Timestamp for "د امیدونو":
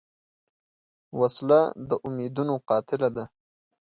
1.89-2.55